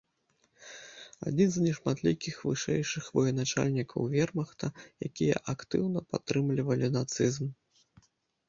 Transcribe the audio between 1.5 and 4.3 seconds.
з нешматлікіх вышэйшых военачальнікаў